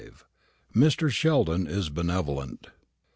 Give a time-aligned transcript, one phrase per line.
[0.75, 1.11] MR.
[1.11, 2.69] SHELDON IS BENEVOLENT.